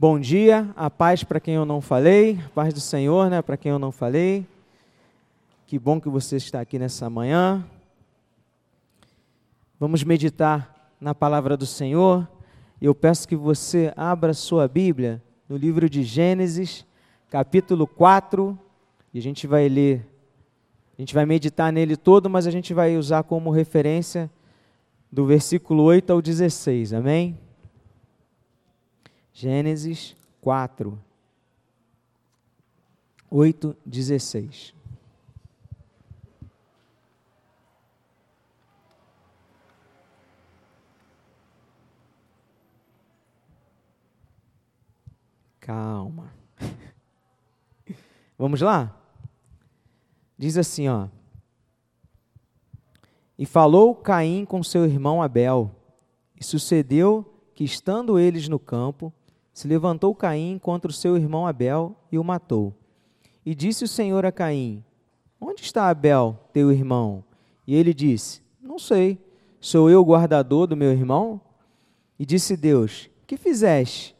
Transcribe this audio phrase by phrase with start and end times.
[0.00, 3.56] Bom dia, a paz para quem eu não falei, a paz do Senhor, né, para
[3.56, 4.46] quem eu não falei.
[5.66, 7.66] Que bom que você está aqui nessa manhã.
[9.76, 12.28] Vamos meditar na palavra do Senhor.
[12.80, 16.86] Eu peço que você abra sua Bíblia no livro de Gênesis,
[17.28, 18.56] capítulo 4,
[19.12, 20.06] e a gente vai ler,
[20.96, 24.30] a gente vai meditar nele todo, mas a gente vai usar como referência
[25.10, 27.36] do versículo 8 ao 16, amém?
[29.40, 31.00] Gênesis 4,
[33.30, 34.74] 8, 16.
[45.60, 46.32] Calma.
[48.36, 49.00] Vamos lá?
[50.36, 51.06] Diz assim, ó.
[53.38, 55.70] E falou Caim com seu irmão Abel.
[56.34, 57.24] E sucedeu
[57.54, 59.14] que, estando eles no campo,
[59.58, 62.72] se levantou Caim contra o seu irmão Abel e o matou.
[63.44, 64.84] E disse o Senhor a Caim:
[65.40, 67.24] Onde está Abel, teu irmão?
[67.66, 69.18] E ele disse: Não sei.
[69.60, 71.40] Sou eu o guardador do meu irmão?
[72.16, 74.16] E disse Deus: Que fizeste?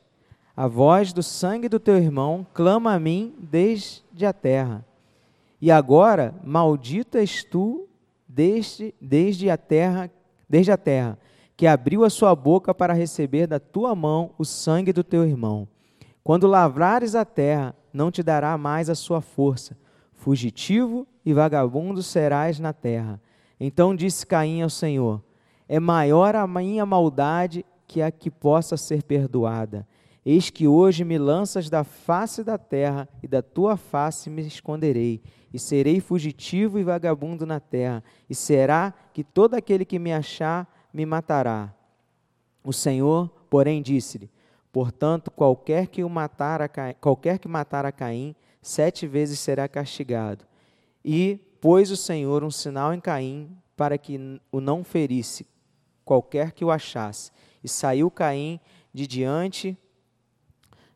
[0.56, 4.84] A voz do sangue do teu irmão clama a mim desde a terra.
[5.60, 7.86] E agora, maldito és tu
[8.26, 10.10] desde, desde a terra,
[10.48, 11.16] desde a terra,
[11.58, 15.66] que abriu a sua boca para receber da tua mão o sangue do teu irmão.
[16.22, 19.76] Quando lavrares a terra, não te dará mais a sua força.
[20.12, 23.20] Fugitivo e vagabundo serás na terra.
[23.58, 25.20] Então disse Caim ao Senhor:
[25.68, 29.84] É maior a minha maldade que a que possa ser perdoada.
[30.24, 35.20] Eis que hoje me lanças da face da terra, e da tua face me esconderei,
[35.52, 40.68] e serei fugitivo e vagabundo na terra, e será que todo aquele que me achar
[40.92, 41.74] me matará.
[42.64, 44.30] O Senhor, porém, disse-lhe:
[44.72, 49.66] Portanto, qualquer que o matar a Caim, qualquer que matar a Caim, sete vezes será
[49.66, 50.44] castigado.
[51.04, 55.46] E pôs o Senhor um sinal em Caim para que o não ferisse,
[56.04, 57.30] qualquer que o achasse.
[57.62, 58.60] E saiu Caim
[58.92, 59.76] de diante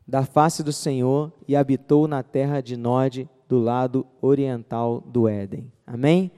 [0.07, 5.71] da face do Senhor e habitou na terra de Nod, do lado oriental do Éden.
[5.85, 6.31] Amém?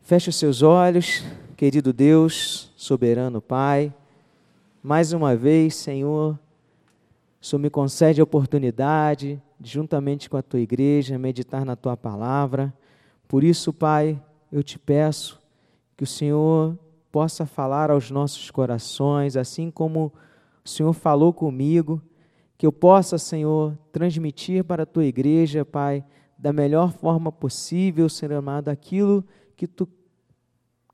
[0.00, 1.22] Feche os seus olhos,
[1.56, 3.92] querido Deus, soberano Pai.
[4.82, 6.38] Mais uma vez, Senhor,
[7.40, 12.74] o me concede a oportunidade de, juntamente com a tua igreja, meditar na tua palavra.
[13.26, 14.22] Por isso, Pai,
[14.52, 15.40] eu te peço
[15.96, 16.78] que o Senhor
[17.10, 20.12] possa falar aos nossos corações, assim como
[20.62, 22.02] o Senhor falou comigo
[22.58, 26.04] que eu possa, Senhor, transmitir para a tua igreja, Pai,
[26.36, 29.24] da melhor forma possível, Senhor amado, aquilo
[29.56, 29.88] que tu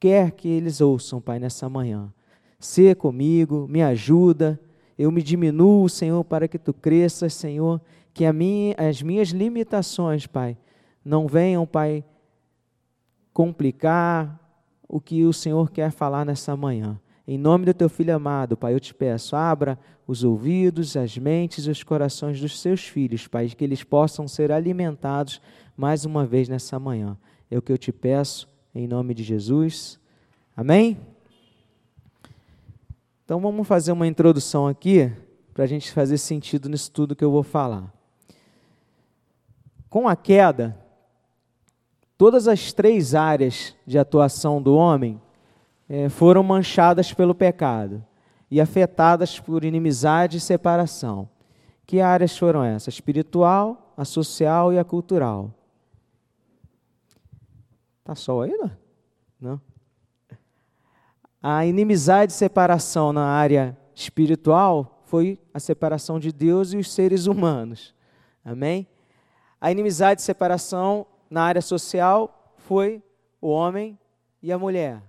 [0.02, 2.12] quer que eles ouçam, Pai, nessa manhã.
[2.58, 4.58] Ser comigo, me ajuda,
[4.98, 7.80] eu me diminuo, Senhor, para que tu cresças, Senhor,
[8.12, 10.58] que minha, as minhas limitações, Pai,
[11.04, 12.04] não venham, Pai,
[13.32, 14.40] complicar
[14.88, 17.00] o que o Senhor quer falar nessa manhã.
[17.24, 21.66] Em nome do teu filho amado, Pai, eu te peço, abra os ouvidos, as mentes
[21.66, 25.40] e os corações dos seus filhos, Pai, que eles possam ser alimentados
[25.76, 27.16] mais uma vez nessa manhã.
[27.48, 29.98] É o que eu te peço, em nome de Jesus.
[30.56, 30.98] Amém?
[33.24, 35.12] Então vamos fazer uma introdução aqui,
[35.54, 37.92] para a gente fazer sentido nisso tudo que eu vou falar.
[39.88, 40.76] Com a queda,
[42.16, 45.20] todas as três áreas de atuação do homem
[45.88, 48.02] é, foram manchadas pelo pecado
[48.50, 51.28] e afetadas por inimizade e separação.
[51.86, 52.88] Que áreas foram essas?
[52.88, 55.50] A espiritual, a social e a cultural.
[58.04, 58.70] Tá sol aí, não?
[59.40, 59.60] Não.
[61.42, 67.26] A inimizade e separação na área espiritual foi a separação de Deus e os seres
[67.26, 67.94] humanos.
[68.44, 68.86] Amém?
[69.60, 73.02] A inimizade e separação na área social foi
[73.40, 73.98] o homem
[74.40, 75.02] e a mulher.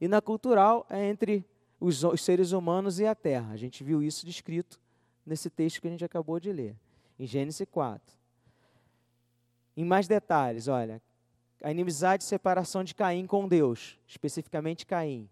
[0.00, 1.44] E na cultural é entre
[1.78, 3.52] os, os seres humanos e a terra.
[3.52, 4.80] A gente viu isso descrito
[5.24, 6.76] nesse texto que a gente acabou de ler,
[7.18, 8.18] em Gênesis 4.
[9.76, 11.00] Em mais detalhes, olha,
[11.62, 15.28] a inimizade e separação de Caim com Deus, especificamente Caim.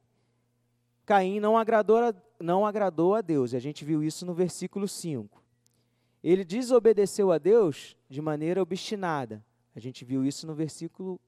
[1.06, 4.86] Caim não agradou, a, não agradou a Deus, e a gente viu isso no versículo
[4.86, 5.42] 5.
[6.22, 9.44] Ele desobedeceu a Deus de maneira obstinada.
[9.74, 11.20] A gente viu isso no versículo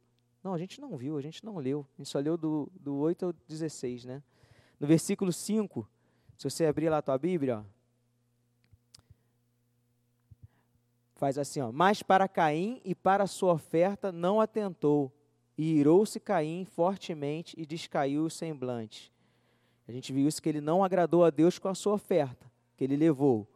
[0.42, 1.86] não, a gente não viu, a gente não leu.
[1.94, 4.22] A gente só leu do, do 8 ao 16, né?
[4.78, 5.86] No versículo 5,
[6.36, 7.64] se você abrir lá a tua Bíblia, ó,
[11.20, 11.70] faz assim, ó.
[11.70, 15.12] Mas para Caim e para sua oferta não atentou,
[15.56, 19.12] e irou-se Caim fortemente e descaiu o semblante.
[19.86, 22.82] A gente viu isso que ele não agradou a Deus com a sua oferta, que
[22.82, 23.46] ele levou.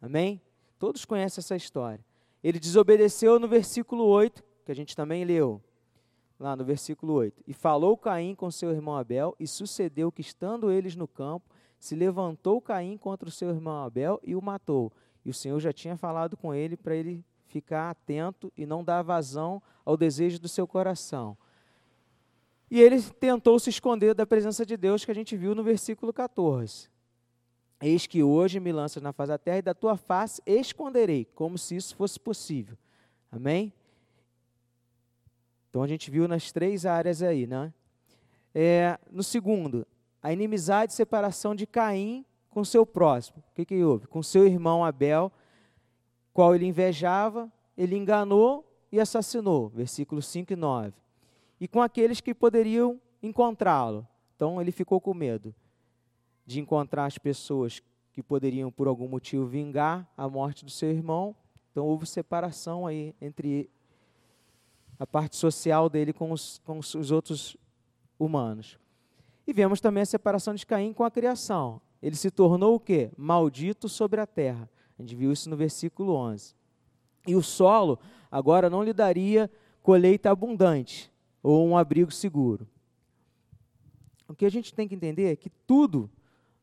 [0.00, 0.40] Amém?
[0.78, 2.02] Todos conhecem essa história.
[2.42, 5.62] Ele desobedeceu no versículo 8, que a gente também leu,
[6.38, 7.42] lá no versículo 8.
[7.46, 11.94] E falou Caim com seu irmão Abel, e sucedeu que, estando eles no campo, se
[11.94, 14.90] levantou Caim contra o seu irmão Abel e o matou.
[15.24, 19.02] E o Senhor já tinha falado com ele para ele ficar atento e não dar
[19.02, 21.36] vazão ao desejo do seu coração.
[22.70, 26.12] E ele tentou se esconder da presença de Deus, que a gente viu no versículo
[26.12, 26.88] 14.
[27.80, 31.58] Eis que hoje me lanças na face da terra e da tua face esconderei, como
[31.58, 32.78] se isso fosse possível.
[33.32, 33.72] Amém?
[35.68, 37.72] Então a gente viu nas três áreas aí, né?
[38.54, 39.86] É, no segundo,
[40.22, 43.42] a inimizade e separação de Caim com seu próximo.
[43.50, 44.06] O que, que houve?
[44.06, 45.32] Com seu irmão Abel,
[46.32, 49.68] qual ele invejava, ele enganou e assassinou.
[49.68, 50.94] Versículos 5 e 9.
[51.60, 54.06] E com aqueles que poderiam encontrá-lo.
[54.34, 55.54] Então ele ficou com medo
[56.44, 57.82] de encontrar as pessoas
[58.12, 61.36] que poderiam, por algum motivo, vingar a morte do seu irmão.
[61.70, 63.70] Então houve separação aí entre
[64.98, 67.56] a parte social dele com os, com os outros
[68.18, 68.78] humanos.
[69.46, 71.80] E vemos também a separação de Caim com a criação.
[72.02, 73.10] Ele se tornou o quê?
[73.16, 74.68] Maldito sobre a terra.
[74.98, 76.54] A gente viu isso no versículo 11.
[77.26, 77.98] E o solo
[78.30, 79.50] agora não lhe daria
[79.82, 81.10] colheita abundante
[81.42, 82.66] ou um abrigo seguro.
[84.28, 86.10] O que a gente tem que entender é que tudo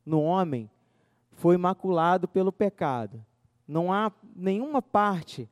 [0.05, 0.69] no homem
[1.31, 3.23] foi maculado pelo pecado.
[3.67, 5.49] Não há nenhuma parte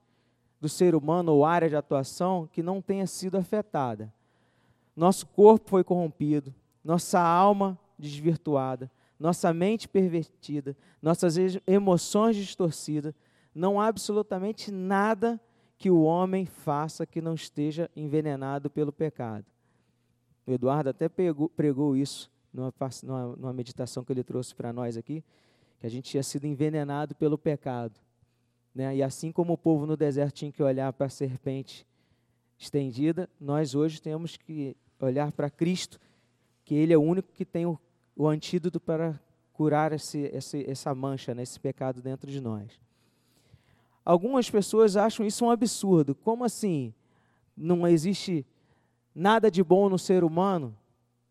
[0.61, 4.11] do ser humano ou área de atuação que não tenha sido afetada.
[4.95, 8.89] Nosso corpo foi corrompido, nossa alma desvirtuada,
[9.19, 11.35] nossa mente pervertida, nossas
[11.65, 13.13] emoções distorcidas.
[13.53, 15.39] Não há absolutamente nada
[15.77, 19.45] que o homem faça que não esteja envenenado pelo pecado.
[20.45, 22.73] O Eduardo até pegou, pregou isso numa,
[23.38, 25.23] numa, meditação que ele trouxe para nós aqui,
[25.79, 28.00] que a gente tinha sido envenenado pelo pecado.
[28.73, 28.97] Né?
[28.97, 31.85] E assim como o povo no deserto tinha que olhar para a serpente
[32.57, 36.00] estendida, nós hoje temos que olhar para Cristo
[36.63, 37.79] que Ele é o único que tem o,
[38.15, 39.19] o antídoto para
[39.51, 42.79] curar esse, esse, essa mancha, né, esse pecado dentro de nós.
[44.03, 46.13] Algumas pessoas acham isso um absurdo.
[46.13, 46.94] Como assim?
[47.57, 48.45] Não existe
[49.13, 50.77] nada de bom no ser humano?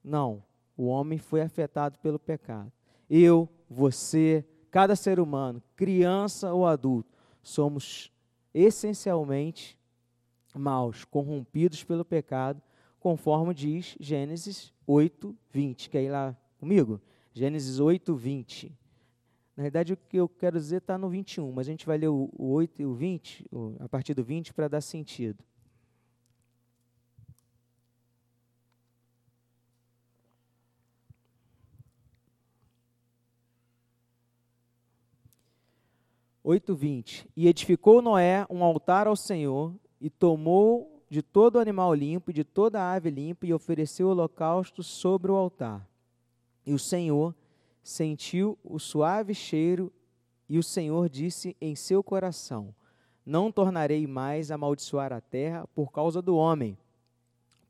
[0.02, 0.42] Não.
[0.76, 2.72] O homem foi afetado pelo pecado.
[3.08, 8.10] Eu, você, cada ser humano, criança ou adulto, somos
[8.52, 9.78] essencialmente
[10.54, 12.60] maus, corrompidos pelo pecado,
[12.98, 15.90] conforme diz Gênesis 8, 20.
[15.90, 16.98] Quer ir lá comigo?
[17.34, 18.72] Gênesis 8, 20.
[19.54, 22.08] Na verdade, o que eu quero dizer está no 21, mas a gente vai ler
[22.08, 23.46] o, o 8 e o 20,
[23.80, 25.44] a partir do 20, para dar sentido.
[36.42, 37.28] Oito vinte.
[37.36, 42.44] E edificou Noé um altar ao Senhor e tomou de todo animal limpo e de
[42.44, 45.88] toda ave limpa e ofereceu holocausto sobre o altar.
[46.66, 47.34] E o Senhor
[47.82, 49.92] sentiu o suave cheiro
[50.48, 52.74] e o Senhor disse em seu coração:
[53.24, 56.78] Não tornarei mais a amaldiçoar a terra por causa do homem.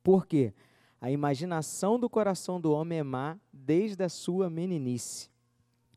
[0.02, 0.52] Porque
[1.00, 5.30] a imaginação do coração do homem é má desde a sua meninice.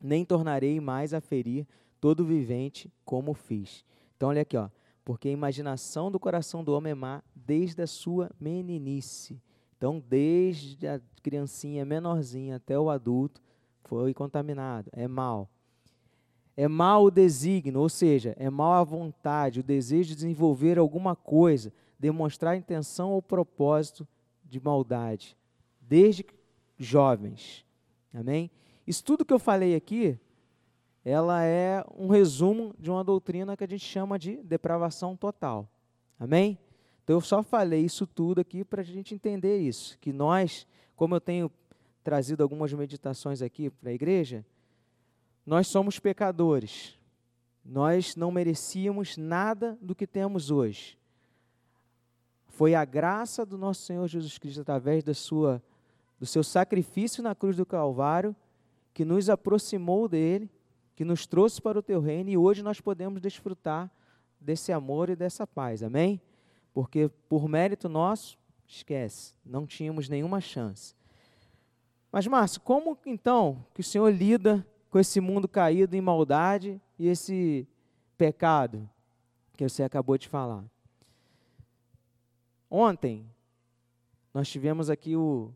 [0.00, 1.66] Nem tornarei mais a ferir
[2.00, 3.84] todo vivente como fiz.
[4.16, 4.68] Então olha aqui, ó
[5.08, 9.40] porque a imaginação do coração do homem é má desde a sua meninice.
[9.78, 13.40] Então, desde a criancinha menorzinha até o adulto,
[13.84, 15.48] foi contaminado, é mal.
[16.56, 21.14] É mal o desígnio, ou seja, é mal a vontade, o desejo de desenvolver alguma
[21.14, 24.06] coisa, demonstrar intenção ou propósito
[24.44, 25.36] de maldade,
[25.80, 26.26] desde
[26.76, 27.64] jovens.
[28.12, 28.50] Amém?
[28.84, 30.18] Isso tudo que eu falei aqui
[31.04, 35.66] ela é um resumo de uma doutrina que a gente chama de depravação total.
[36.18, 36.58] Amém?
[37.08, 41.14] Então eu só falei isso tudo aqui para a gente entender isso, que nós, como
[41.14, 41.50] eu tenho
[42.04, 44.44] trazido algumas meditações aqui para a igreja,
[45.46, 46.98] nós somos pecadores.
[47.64, 50.98] Nós não merecíamos nada do que temos hoje.
[52.46, 55.62] Foi a graça do nosso Senhor Jesus Cristo através da sua
[56.20, 58.36] do seu sacrifício na cruz do Calvário
[58.92, 60.50] que nos aproximou dele
[60.94, 63.90] que nos trouxe para o teu reino e hoje nós podemos desfrutar
[64.38, 65.82] desse amor e dessa paz.
[65.82, 66.20] Amém?
[66.78, 70.94] Porque por mérito nosso, esquece, não tínhamos nenhuma chance.
[72.12, 77.08] Mas, Márcio, como então que o Senhor lida com esse mundo caído em maldade e
[77.08, 77.66] esse
[78.16, 78.88] pecado
[79.56, 80.62] que você acabou de falar?
[82.70, 83.26] Ontem,
[84.32, 85.52] nós tivemos aqui o,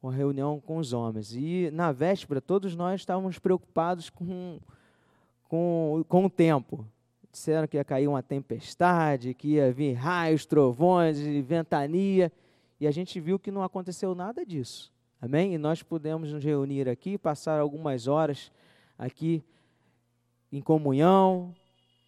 [0.00, 1.34] uma reunião com os homens.
[1.34, 4.60] E na véspera, todos nós estávamos preocupados com,
[5.48, 6.86] com, com o tempo.
[7.34, 12.30] Disseram que ia cair uma tempestade, que ia vir raios, trovões, ventania,
[12.78, 14.92] e a gente viu que não aconteceu nada disso.
[15.20, 15.52] Amém?
[15.52, 18.52] E nós pudemos nos reunir aqui, passar algumas horas
[18.96, 19.42] aqui
[20.52, 21.52] em comunhão,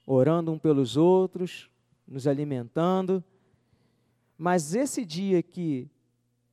[0.06, 1.68] orando um pelos outros,
[2.06, 3.23] nos alimentando.
[4.38, 5.90] Mas esse dia que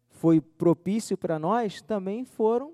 [0.09, 2.73] foi propício para nós, também foram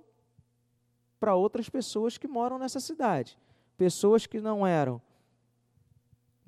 [1.19, 3.37] para outras pessoas que moram nessa cidade.
[3.75, 5.01] Pessoas que não eram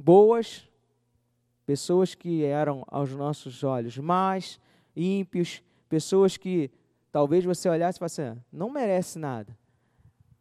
[0.01, 0.67] boas,
[1.65, 4.59] pessoas que eram aos nossos olhos mais
[4.95, 6.71] ímpios, pessoas que
[7.11, 9.57] talvez você olhasse e falasse, assim, não merece nada.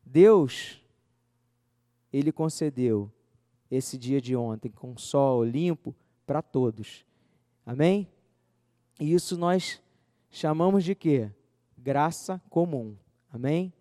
[0.04, 0.82] Deus,
[2.12, 3.10] Ele concedeu
[3.70, 5.94] esse dia de ontem com sol limpo
[6.26, 7.04] para todos.
[7.64, 8.08] Amém?
[8.98, 9.80] E isso nós
[10.30, 11.30] chamamos de quê?
[11.78, 12.96] Graça comum.
[13.32, 13.72] Amém?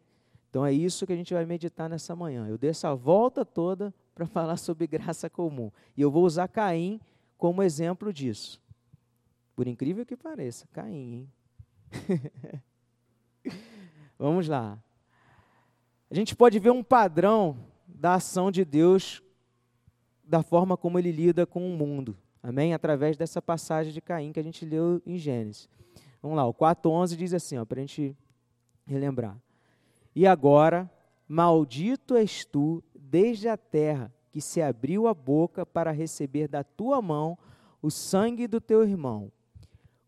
[0.49, 2.47] Então é isso que a gente vai meditar nessa manhã.
[2.47, 5.71] Eu dei essa volta toda para falar sobre graça comum.
[5.95, 6.99] E eu vou usar Caim
[7.37, 8.61] como exemplo disso.
[9.55, 11.27] Por incrível que pareça, Caim,
[11.91, 12.61] hein?
[14.17, 14.77] Vamos lá.
[16.09, 19.21] A gente pode ver um padrão da ação de Deus,
[20.23, 22.17] da forma como ele lida com o mundo.
[22.41, 22.73] Amém?
[22.73, 25.69] Através dessa passagem de Caim que a gente leu em Gênesis.
[26.21, 28.15] Vamos lá, o 4.11 diz assim, para a gente
[28.85, 29.37] relembrar.
[30.15, 30.89] E agora,
[31.27, 37.01] maldito és tu desde a terra, que se abriu a boca para receber da tua
[37.01, 37.37] mão
[37.81, 39.31] o sangue do teu irmão.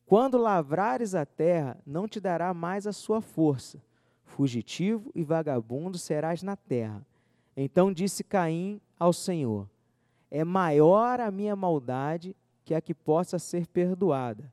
[0.05, 3.81] Quando lavrares a terra, não te dará mais a sua força.
[4.23, 7.05] Fugitivo e vagabundo serás na terra.
[7.57, 9.67] Então disse Caim ao Senhor:
[10.29, 14.51] É maior a minha maldade que a que possa ser perdoada.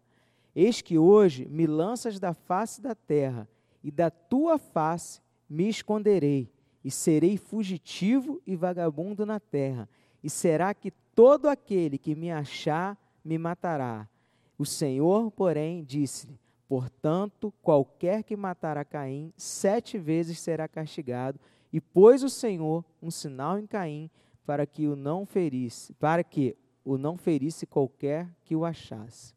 [0.54, 3.48] Eis que hoje me lanças da face da terra,
[3.82, 6.50] e da tua face me esconderei,
[6.88, 9.86] e serei fugitivo e vagabundo na terra.
[10.24, 14.08] E será que todo aquele que me achar me matará.
[14.56, 21.38] O Senhor, porém, disse-lhe: Portanto, qualquer que matar a Caim, sete vezes será castigado.
[21.70, 24.10] E pôs o Senhor um sinal em Caim
[24.46, 29.34] para que o não ferisse, para que o não ferisse qualquer que o achasse.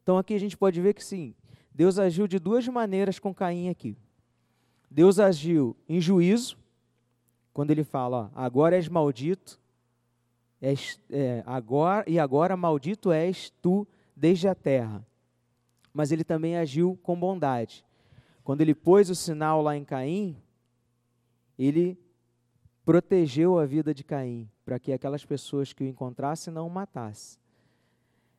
[0.00, 1.34] Então aqui a gente pode ver que sim,
[1.74, 3.96] Deus agiu de duas maneiras com Caim aqui.
[4.90, 6.58] Deus agiu em juízo,
[7.52, 9.60] quando ele fala, ó, agora és maldito,
[10.60, 15.06] és, é, agora, e agora maldito és tu desde a terra.
[15.92, 17.84] Mas ele também agiu com bondade.
[18.42, 20.36] Quando ele pôs o sinal lá em Caim,
[21.58, 21.98] ele
[22.84, 27.38] protegeu a vida de Caim, para que aquelas pessoas que o encontrassem não o matassem.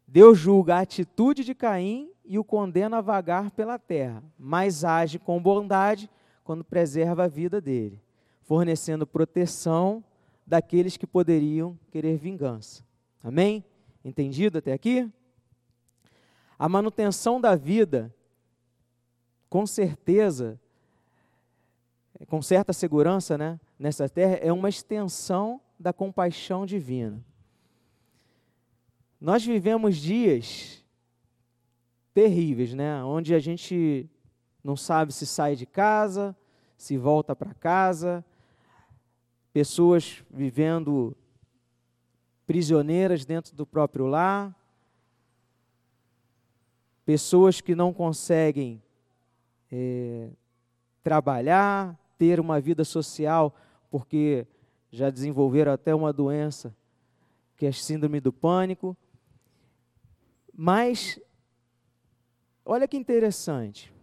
[0.08, 5.17] Deus julga a atitude de Caim e o condena a vagar pela terra, mas age
[5.17, 6.10] com bondade
[6.51, 8.03] quando preserva a vida dele,
[8.41, 10.03] fornecendo proteção
[10.46, 12.84] daqueles que poderiam querer vingança.
[13.24, 13.63] Amém?
[14.03, 15.10] Entendido até aqui?
[16.60, 18.13] A manutenção da vida,
[19.50, 20.60] com certeza,
[22.27, 27.24] com certa segurança, né, nessa terra, é uma extensão da compaixão divina.
[29.22, 30.84] Nós vivemos dias
[32.13, 33.01] terríveis, né?
[33.05, 34.05] Onde a gente
[34.62, 36.36] não sabe se sai de casa,
[36.81, 38.25] se volta para casa,
[39.53, 41.15] pessoas vivendo
[42.47, 44.51] prisioneiras dentro do próprio lar,
[47.05, 48.81] pessoas que não conseguem
[49.71, 50.31] é,
[51.03, 53.55] trabalhar, ter uma vida social,
[53.91, 54.47] porque
[54.89, 56.75] já desenvolveram até uma doença,
[57.57, 58.97] que é a síndrome do pânico.
[60.51, 61.19] Mas,
[62.65, 63.93] olha que interessante,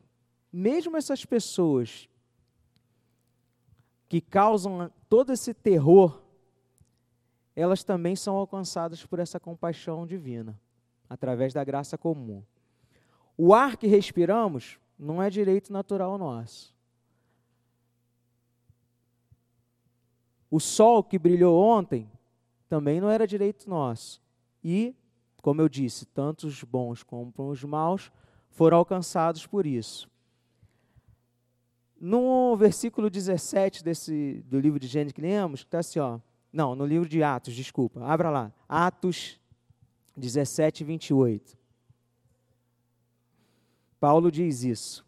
[0.52, 2.08] mesmo essas pessoas
[4.08, 6.22] que causam todo esse terror,
[7.54, 10.58] elas também são alcançadas por essa compaixão divina,
[11.08, 12.42] através da graça comum.
[13.36, 16.74] O ar que respiramos não é direito natural nosso.
[20.50, 22.10] O sol que brilhou ontem
[22.68, 24.22] também não era direito nosso.
[24.64, 24.94] E
[25.42, 28.10] como eu disse, tanto os bons como os maus
[28.50, 30.10] foram alcançados por isso.
[32.00, 36.20] No versículo 17 desse, do livro de Gênesis que lemos, está assim, ó.
[36.52, 38.04] Não, no livro de Atos, desculpa.
[38.04, 38.52] Abra lá.
[38.68, 39.40] Atos
[40.16, 41.58] 17, 28.
[44.00, 45.04] Paulo diz isso.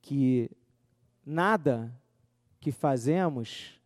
[0.00, 0.50] Que
[1.24, 1.94] nada
[2.60, 3.80] que fazemos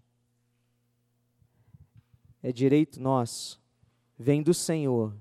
[2.42, 3.60] é direito nosso
[4.18, 5.14] vem do Senhor.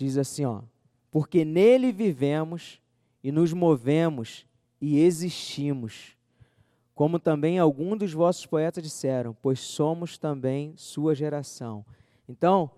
[0.00, 0.62] Diz assim, ó:
[1.10, 2.80] porque nele vivemos
[3.22, 4.46] e nos movemos
[4.80, 6.16] e existimos.
[6.94, 11.84] Como também alguns dos vossos poetas disseram, pois somos também sua geração.
[12.26, 12.70] Então,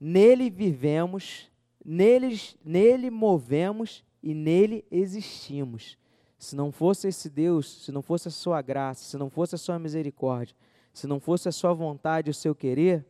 [0.00, 1.50] nele vivemos,
[1.84, 5.98] neles, nele movemos e nele existimos.
[6.38, 9.58] Se não fosse esse Deus, se não fosse a sua graça, se não fosse a
[9.58, 10.54] sua misericórdia,
[10.92, 13.04] se não fosse a sua vontade, o seu querer,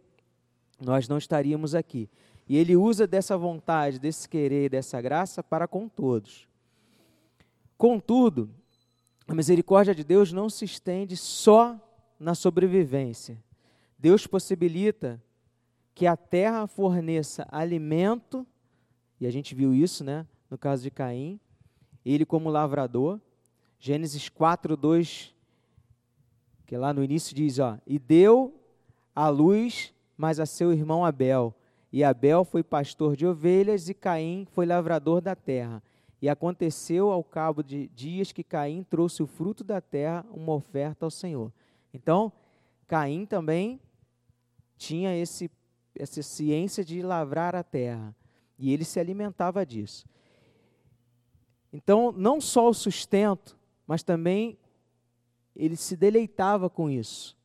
[0.81, 2.09] nós não estaríamos aqui.
[2.49, 6.49] E ele usa dessa vontade, desse querer dessa graça para com todos.
[7.77, 8.51] Contudo,
[9.27, 11.79] a misericórdia de Deus não se estende só
[12.19, 13.39] na sobrevivência.
[13.99, 15.23] Deus possibilita
[15.95, 18.47] que a terra forneça alimento,
[19.21, 21.39] e a gente viu isso, né, no caso de Caim,
[22.05, 23.21] ele como lavrador.
[23.79, 25.35] Gênesis 4, 2,
[26.67, 28.55] que lá no início diz, ó, e deu
[29.15, 31.55] a luz, mas a seu irmão Abel.
[31.93, 35.83] E Abel foi pastor de ovelhas e Caim foi lavrador da terra.
[36.21, 41.07] E aconteceu ao cabo de dias que Caim trouxe o fruto da terra, uma oferta
[41.07, 41.53] ao Senhor.
[41.95, 42.33] Então,
[42.87, 43.81] Caim também
[44.77, 45.51] tinha esse,
[45.95, 48.15] essa ciência de lavrar a terra.
[48.59, 50.07] E ele se alimentava disso.
[51.73, 54.59] Então, não só o sustento, mas também
[55.55, 57.37] ele se deleitava com isso.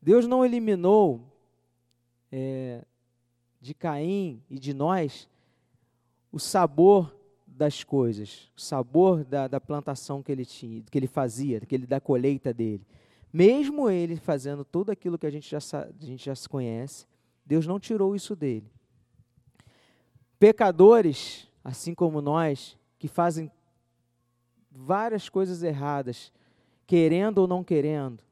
[0.00, 1.20] Deus não eliminou
[2.30, 2.84] é,
[3.62, 5.28] de Caim e de nós
[6.32, 7.16] o sabor
[7.46, 12.00] das coisas, o sabor da, da plantação que ele tinha, que ele fazia, que da
[12.00, 12.84] colheita dele.
[13.32, 17.06] Mesmo ele fazendo tudo aquilo que a gente já, a gente já se conhece,
[17.46, 18.66] Deus não tirou isso dele.
[20.40, 23.48] Pecadores, assim como nós, que fazem
[24.72, 26.32] várias coisas erradas,
[26.84, 28.24] querendo ou não querendo,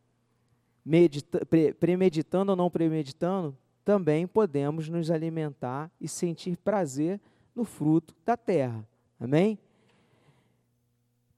[0.84, 7.20] medita, pre, premeditando ou não premeditando, também podemos nos alimentar e sentir prazer
[7.54, 8.86] no fruto da terra.
[9.18, 9.58] Amém?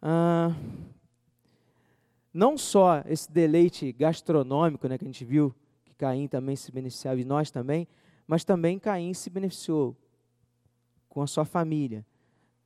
[0.00, 0.54] Ah,
[2.32, 7.20] não só esse deleite gastronômico né, que a gente viu, que Caim também se beneficiava
[7.20, 7.86] e nós também,
[8.26, 9.96] mas também Caim se beneficiou
[11.08, 12.04] com a sua família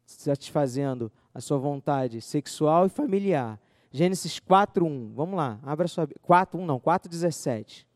[0.06, 3.60] satisfazendo a sua vontade sexual e familiar.
[3.90, 5.12] Gênesis 4:1.
[5.14, 7.86] Vamos lá, abra sua 4:1 não, 4:17.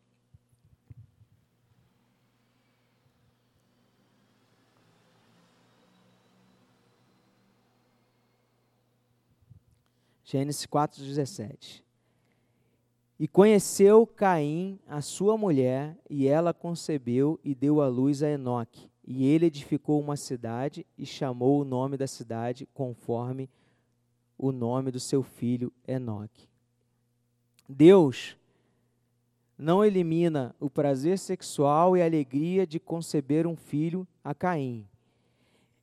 [10.31, 11.83] Gênesis 4:17.
[13.19, 18.89] E conheceu Caim a sua mulher, e ela concebeu e deu à luz a Enoque.
[19.05, 23.51] E ele edificou uma cidade e chamou o nome da cidade conforme
[24.39, 26.49] o nome do seu filho Enoque.
[27.69, 28.37] Deus
[29.59, 34.87] não elimina o prazer sexual e a alegria de conceber um filho a Caim.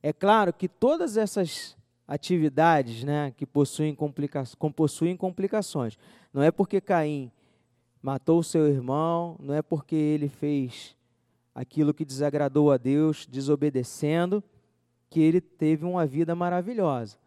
[0.02, 1.76] É claro que todas essas
[2.08, 4.42] atividades né, que possuem, complica
[4.74, 5.98] possuem complicações.
[6.32, 7.30] Não é porque Caim
[8.02, 10.96] matou seu irmão, não é porque ele fez
[11.54, 14.42] aquilo que desagradou a Deus, desobedecendo,
[15.10, 17.18] que ele teve uma vida maravilhosa.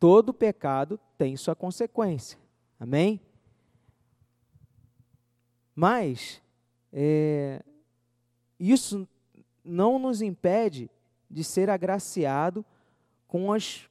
[0.00, 2.38] Todo pecado tem sua consequência.
[2.80, 3.20] Amém?
[5.74, 6.40] Mas
[6.92, 7.62] é,
[8.58, 9.06] isso
[9.64, 10.88] não nos impede
[11.28, 12.64] de ser agraciado
[13.26, 13.88] com as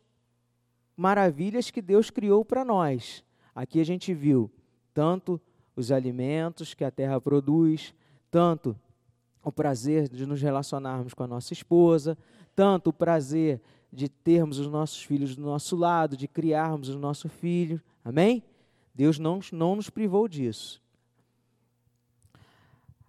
[0.96, 3.24] maravilhas que Deus criou para nós.
[3.54, 4.52] Aqui a gente viu
[4.94, 5.40] tanto
[5.76, 7.94] os alimentos que a terra produz,
[8.30, 8.76] tanto
[9.44, 12.18] o prazer de nos relacionarmos com a nossa esposa,
[12.56, 17.32] tanto o prazer de termos os nossos filhos do nosso lado, de criarmos os nossos
[17.32, 17.82] filhos.
[18.04, 18.44] Amém?
[18.94, 20.82] Deus não, não nos privou disso.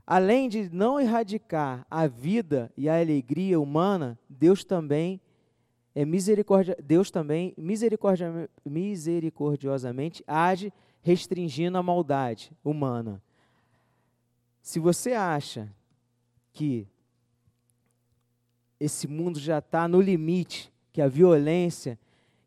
[0.07, 5.20] Além de não erradicar a vida e a alegria humana, Deus também
[5.94, 13.22] é misericórdia, Deus também misericordia, misericordiosamente age restringindo a maldade humana.
[14.61, 15.70] Se você acha
[16.52, 16.88] que
[18.80, 21.98] esse mundo já está no limite, que a violência,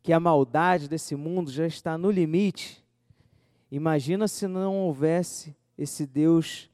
[0.03, 2.83] que a maldade desse mundo já está no limite.
[3.71, 6.69] Imagina se não houvesse esse Deus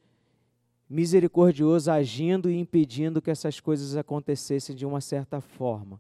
[0.90, 6.00] misericordioso agindo e impedindo que essas coisas acontecessem de uma certa forma.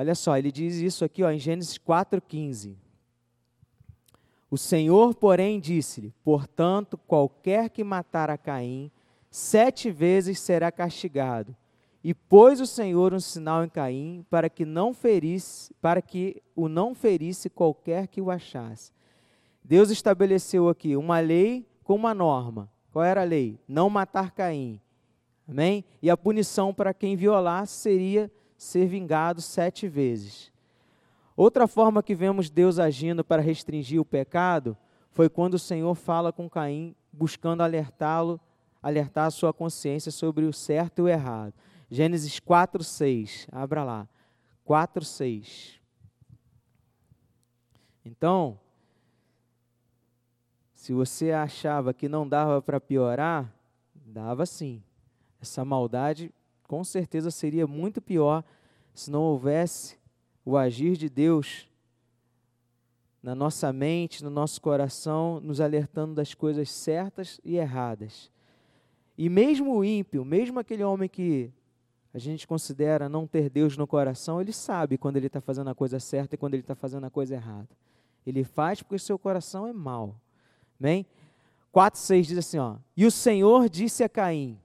[0.00, 2.74] Olha só, ele diz isso aqui ó, em Gênesis 4,15.
[4.50, 8.90] O Senhor, porém, disse-lhe: Portanto, qualquer que matar a Caim,
[9.30, 11.54] sete vezes será castigado.
[12.02, 16.66] E pôs o Senhor um sinal em Caim para que não ferisse, para que o
[16.66, 18.92] não ferisse qualquer que o achasse.
[19.62, 22.72] Deus estabeleceu aqui uma lei com uma norma.
[22.90, 23.60] Qual era a lei?
[23.68, 24.80] Não matar Caim.
[25.46, 25.84] Amém?
[26.00, 30.52] E a punição para quem violasse seria ser vingado sete vezes.
[31.34, 34.76] Outra forma que vemos Deus agindo para restringir o pecado
[35.12, 38.38] foi quando o Senhor fala com Caim, buscando alertá-lo,
[38.82, 41.54] alertar a sua consciência sobre o certo e o errado.
[41.90, 43.46] Gênesis 4, 6.
[43.50, 44.06] Abra lá.
[44.62, 45.80] 4, 6.
[48.04, 48.60] Então,
[50.74, 53.50] se você achava que não dava para piorar,
[53.94, 54.82] dava sim.
[55.40, 56.30] Essa maldade
[56.70, 58.44] com certeza seria muito pior
[58.94, 59.98] se não houvesse
[60.44, 61.68] o agir de Deus
[63.20, 68.30] na nossa mente, no nosso coração, nos alertando das coisas certas e erradas.
[69.18, 71.50] E mesmo o ímpio, mesmo aquele homem que
[72.14, 75.74] a gente considera não ter Deus no coração, ele sabe quando ele está fazendo a
[75.74, 77.68] coisa certa e quando ele está fazendo a coisa errada.
[78.24, 80.14] Ele faz porque seu coração é mau.
[80.78, 81.04] Amém?
[81.74, 84.56] 4,6 diz assim: ó, E o Senhor disse a Caim: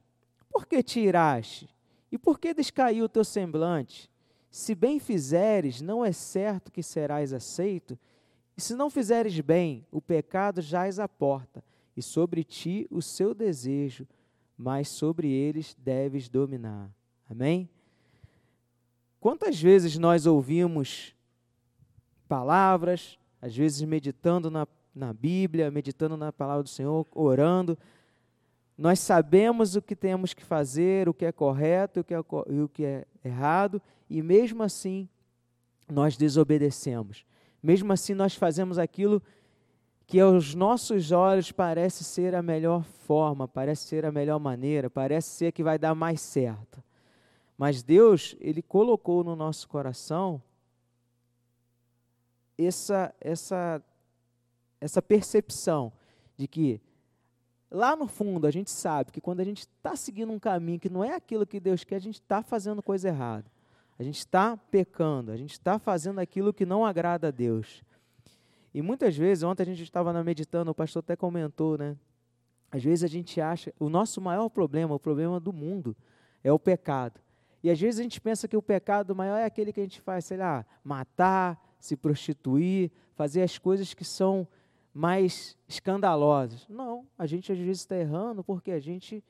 [0.51, 1.73] Por que te iraste?
[2.11, 4.09] E por que descaiu o teu semblante?
[4.49, 7.97] Se bem fizeres, não é certo que serás aceito?
[8.55, 11.63] E se não fizeres bem, o pecado jaz à porta,
[11.95, 14.07] e sobre ti o seu desejo,
[14.57, 16.89] mas sobre eles deves dominar.
[17.29, 17.69] Amém?
[19.19, 21.15] Quantas vezes nós ouvimos
[22.27, 27.77] palavras, às vezes meditando na, na Bíblia, meditando na palavra do Senhor, orando,
[28.77, 32.05] nós sabemos o que temos que fazer, o que é correto
[32.49, 35.07] e o que é errado, e mesmo assim
[35.89, 37.25] nós desobedecemos.
[37.63, 39.21] Mesmo assim, nós fazemos aquilo
[40.05, 45.29] que aos nossos olhos parece ser a melhor forma, parece ser a melhor maneira, parece
[45.29, 46.83] ser que vai dar mais certo.
[47.57, 50.41] Mas Deus, Ele colocou no nosso coração
[52.57, 53.81] essa, essa,
[54.79, 55.91] essa percepção
[56.38, 56.81] de que
[57.75, 60.89] lá no fundo a gente sabe que quando a gente está seguindo um caminho que
[60.89, 63.45] não é aquilo que Deus quer, a gente está fazendo coisa errada.
[63.99, 67.83] A gente está pecando, a gente está fazendo aquilo que não agrada a Deus.
[68.73, 71.95] E muitas vezes, ontem a gente estava meditando, o pastor até comentou, né?
[72.71, 75.95] Às vezes a gente acha, o nosso maior problema, o problema do mundo,
[76.43, 77.21] é o pecado.
[77.63, 80.01] E às vezes a gente pensa que o pecado maior é aquele que a gente
[80.01, 84.47] faz, sei lá, matar, se prostituir, fazer as coisas que são
[84.95, 86.65] mais escandalosas.
[86.69, 89.21] Não, a gente às vezes está errando porque a gente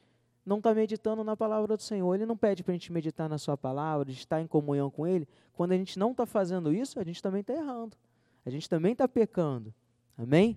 [0.45, 2.13] não está meditando na palavra do Senhor.
[2.13, 5.08] Ele não pede para a gente meditar na sua palavra, de estar em comunhão com
[5.08, 5.28] Ele.
[5.54, 7.97] Quando a gente não está fazendo isso, a gente também está errando.
[8.45, 9.73] A gente também está pecando.
[10.15, 10.56] Amém?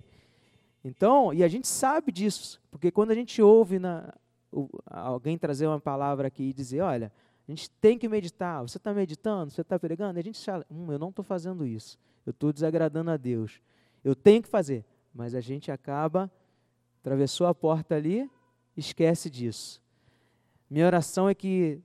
[0.84, 4.14] Então, e a gente sabe disso, porque quando a gente ouve na,
[4.52, 7.10] o, alguém trazer uma palavra aqui e dizer, olha,
[7.46, 10.92] a gente tem que meditar, você está meditando, você está pregando, a gente fala, hum,
[10.92, 13.60] eu não estou fazendo isso, eu estou desagradando a Deus,
[14.04, 16.30] eu tenho que fazer, mas a gente acaba,
[17.00, 18.30] atravessou a porta ali,
[18.76, 19.82] esquece disso.
[20.70, 21.80] Minha oração é que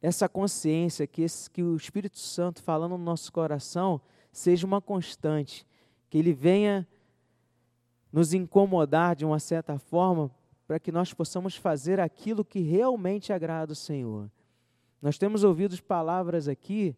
[0.00, 4.00] essa consciência, que, esse, que o Espírito Santo falando no nosso coração,
[4.32, 5.66] seja uma constante,
[6.10, 6.86] que ele venha
[8.12, 10.30] nos incomodar de uma certa forma,
[10.66, 14.30] para que nós possamos fazer aquilo que realmente agrada o Senhor.
[15.00, 16.96] Nós temos ouvido palavras aqui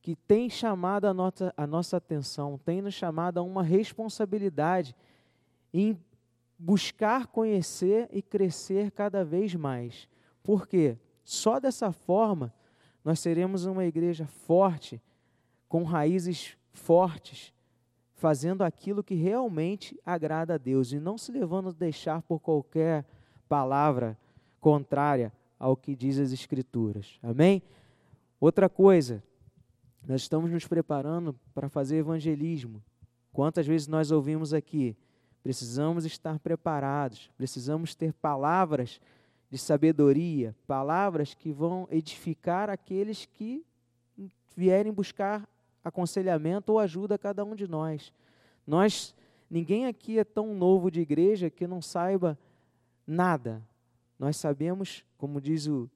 [0.00, 4.94] que têm chamado a nossa, a nossa atenção, têm nos chamado a uma responsabilidade
[5.72, 5.98] em
[6.58, 10.08] buscar conhecer e crescer cada vez mais.
[10.42, 12.52] Porque só dessa forma
[13.04, 15.00] nós seremos uma igreja forte,
[15.68, 17.52] com raízes fortes,
[18.14, 23.04] fazendo aquilo que realmente agrada a Deus e não se levando a deixar por qualquer
[23.48, 24.18] palavra
[24.60, 27.18] contrária ao que diz as Escrituras.
[27.22, 27.62] Amém?
[28.40, 29.22] Outra coisa,
[30.08, 32.82] nós estamos nos preparando para fazer evangelismo.
[33.30, 34.96] Quantas vezes nós ouvimos aqui?
[35.42, 39.02] Precisamos estar preparados, precisamos ter palavras
[39.50, 43.62] de sabedoria, palavras que vão edificar aqueles que
[44.56, 45.46] vierem buscar
[45.84, 48.10] aconselhamento ou ajuda a cada um de nós.
[48.66, 49.14] Nós,
[49.50, 52.38] ninguém aqui é tão novo de igreja que não saiba
[53.06, 53.62] nada.
[54.18, 55.88] Nós sabemos, como diz o,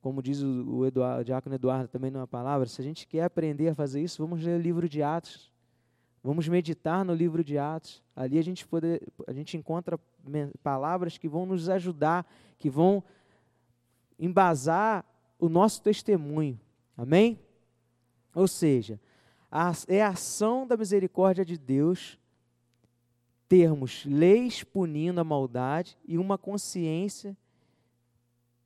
[0.00, 3.68] como diz o, Eduardo, o Diácono Eduardo também numa palavra, se a gente quer aprender
[3.68, 5.50] a fazer isso, vamos ler o livro de Atos.
[6.22, 8.02] Vamos meditar no livro de Atos.
[8.14, 9.98] Ali a gente, poder, a gente encontra
[10.62, 12.26] palavras que vão nos ajudar,
[12.58, 13.02] que vão
[14.18, 15.04] embasar
[15.38, 16.60] o nosso testemunho.
[16.96, 17.38] Amém?
[18.34, 19.00] Ou seja,
[19.50, 22.18] a, é a ação da misericórdia de Deus
[23.48, 27.36] termos leis punindo a maldade e uma consciência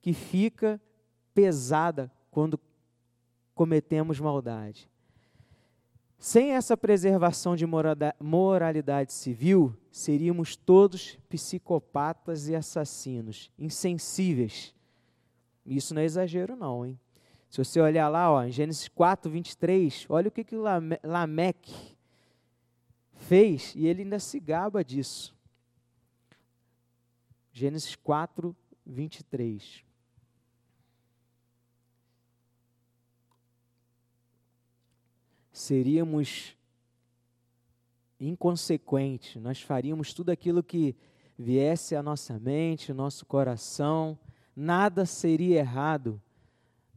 [0.02, 0.80] que fica
[1.34, 2.58] pesada quando
[3.54, 4.88] cometemos maldade.
[6.18, 7.66] Sem essa preservação de
[8.18, 14.74] moralidade civil, seríamos todos psicopatas e assassinos, insensíveis.
[15.66, 16.98] Isso não é exagero, não, hein?
[17.50, 20.56] Se você olhar lá, ó, em Gênesis 4, 23, olha o que, que
[21.04, 21.94] Lameque
[23.12, 25.36] fez e ele ainda se gaba disso.
[27.52, 29.83] Gênesis 4, 23.
[35.54, 36.54] Seríamos
[38.20, 40.94] inconsequentes, nós faríamos tudo aquilo que
[41.38, 44.18] viesse à nossa mente, nosso coração,
[44.54, 46.20] nada seria errado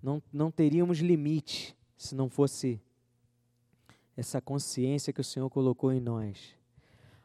[0.02, 2.80] não, não teríamos limite se não fosse
[4.15, 6.56] essa consciência que o Senhor colocou em nós.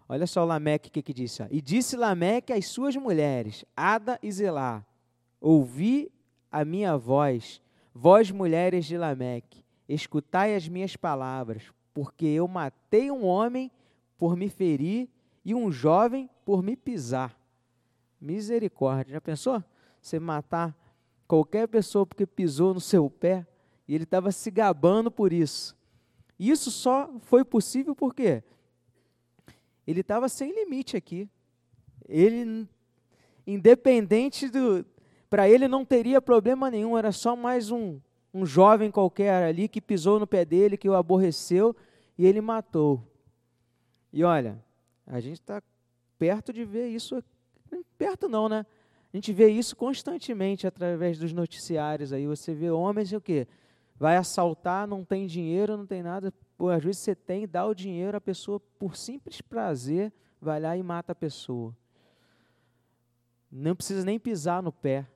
[0.09, 1.43] Olha só Lameque o que, que disse.
[1.43, 1.47] Ó.
[1.51, 4.85] E disse Lameque às suas mulheres, Ada e Zelá,
[5.41, 6.11] ouvi
[6.51, 7.63] a minha voz,
[7.95, 9.62] vós mulheres de Lameque,
[9.95, 13.71] escutai as minhas palavras, porque eu matei um homem
[14.17, 15.09] por me ferir
[15.45, 17.37] e um jovem por me pisar.
[18.21, 19.15] Misericórdia.
[19.15, 19.63] Já pensou?
[20.01, 20.77] Você matar
[21.27, 23.47] qualquer pessoa porque pisou no seu pé
[23.87, 25.77] e ele estava se gabando por isso.
[26.39, 28.43] Isso só foi possível porque
[29.87, 31.29] ele estava sem limite aqui.
[32.09, 32.69] Ele,
[33.47, 34.85] independente do.
[35.29, 37.99] Para ele não teria problema nenhum, era só mais um,
[38.33, 41.77] um jovem qualquer ali que pisou no pé dele, que o aborreceu
[42.17, 43.07] e ele matou.
[44.13, 44.63] E olha,
[45.07, 45.63] a gente está
[46.19, 47.23] perto de ver isso.
[47.99, 48.65] Perto não, né?
[49.13, 52.27] A gente vê isso constantemente através dos noticiários aí.
[52.27, 53.47] Você vê homens o quê?
[53.99, 56.33] Vai assaltar, não tem dinheiro, não tem nada.
[56.57, 60.77] Pô, às vezes você tem, dá o dinheiro, a pessoa, por simples prazer, vai lá
[60.77, 61.77] e mata a pessoa.
[63.51, 65.07] Não precisa nem pisar no pé.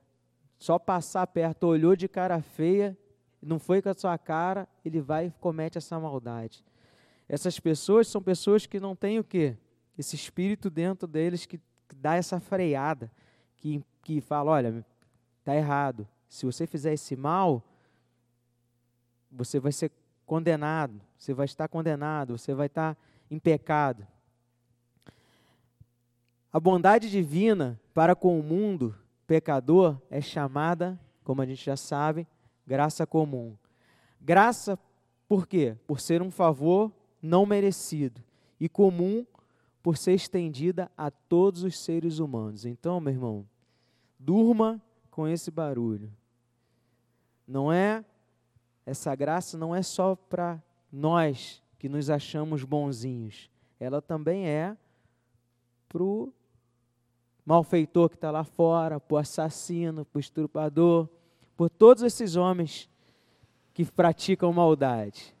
[0.59, 2.97] Só passar perto, olhou de cara feia,
[3.41, 6.63] não foi com a sua cara, ele vai e comete essa maldade.
[7.29, 9.57] Essas pessoas são pessoas que não têm o quê?
[9.97, 11.59] Esse espírito dentro deles que,
[11.95, 13.11] dá essa freada
[13.57, 14.85] que, que fala: olha,
[15.39, 16.07] está errado.
[16.29, 17.63] Se você fizer esse mal,
[19.31, 19.91] você vai ser
[20.25, 22.97] condenado, você vai estar condenado, você vai estar
[23.29, 24.05] em pecado.
[26.51, 28.95] A bondade divina para com o mundo
[29.25, 32.27] pecador é chamada, como a gente já sabe,
[32.67, 33.55] graça comum.
[34.21, 34.77] Graça
[35.27, 35.75] por quê?
[35.87, 38.21] Por ser um favor não merecido
[38.59, 39.25] e comum
[39.81, 42.65] por ser estendida a todos os seres humanos.
[42.65, 43.47] Então, meu irmão,
[44.19, 46.11] durma com esse barulho.
[47.47, 48.03] Não é
[48.85, 53.49] essa graça não é só para nós que nos achamos bonzinhos.
[53.77, 54.77] Ela também é
[55.89, 56.33] para o
[57.45, 61.09] malfeitor que está lá fora, para o assassino, para o estrupador,
[61.57, 62.89] por todos esses homens
[63.73, 65.35] que praticam maldade.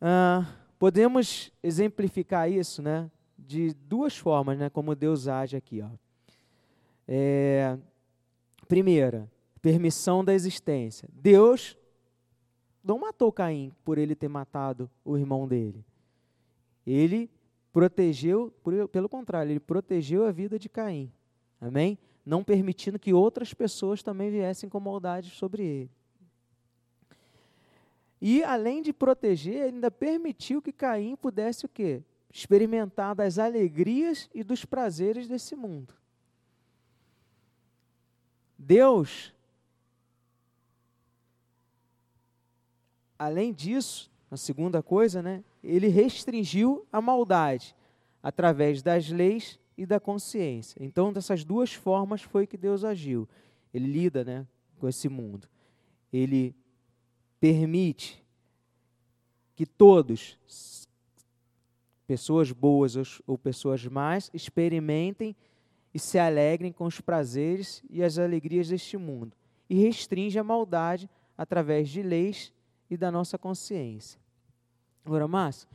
[0.00, 0.46] Ah,
[0.80, 5.90] Podemos exemplificar isso, né, de duas formas, né, como Deus age aqui, ó.
[7.06, 7.76] É,
[8.66, 11.06] primeira, permissão da existência.
[11.12, 11.76] Deus
[12.82, 15.84] não matou Caim por ele ter matado o irmão dele.
[16.86, 17.28] Ele
[17.74, 18.50] protegeu,
[18.90, 21.12] pelo contrário, ele protegeu a vida de Caim.
[21.60, 21.98] Amém?
[22.24, 25.90] Não permitindo que outras pessoas também viessem com maldade sobre ele.
[28.20, 32.02] E além de proteger, ainda permitiu que Caim pudesse o quê?
[32.30, 35.94] Experimentar das alegrias e dos prazeres desse mundo.
[38.58, 39.32] Deus,
[43.18, 47.74] além disso, a segunda coisa, né, ele restringiu a maldade
[48.22, 50.76] através das leis e da consciência.
[50.84, 53.26] Então, dessas duas formas foi que Deus agiu.
[53.72, 54.46] Ele lida, né,
[54.78, 55.48] com esse mundo.
[56.12, 56.54] Ele
[57.40, 58.22] permite
[59.56, 60.38] que todos,
[62.06, 65.34] pessoas boas ou pessoas más, experimentem
[65.94, 69.34] e se alegrem com os prazeres e as alegrias deste mundo,
[69.68, 72.52] e restringe a maldade através de leis
[72.90, 74.20] e da nossa consciência.
[75.06, 75.66] Agora, Márcio,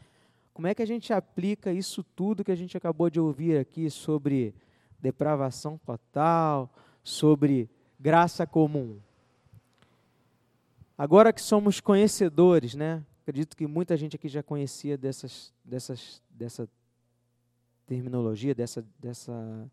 [0.55, 3.89] como é que a gente aplica isso tudo que a gente acabou de ouvir aqui
[3.89, 4.55] sobre
[4.97, 8.97] depravação total, sobre graça comum?
[10.97, 13.03] Agora que somos conhecedores, né?
[13.21, 16.69] Acredito que muita gente aqui já conhecia dessas, dessas, dessa
[17.85, 19.69] terminologia, dessa, dessa